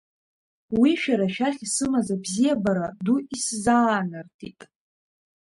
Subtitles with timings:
[0.79, 4.61] Уи шәара шәахь исымаз абзиабара ду исзаанартит.